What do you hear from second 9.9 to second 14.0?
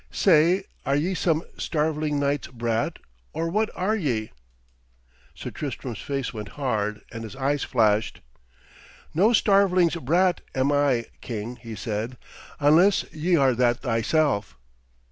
brat am I, king,' he said, 'unless ye are that